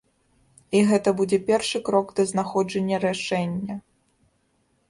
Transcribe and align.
І 0.77 0.81
гэта 0.91 1.13
будзе 1.19 1.39
першы 1.51 1.77
крок 1.89 2.07
да 2.21 2.27
знаходжання 2.31 2.97
рашэння. 3.05 3.75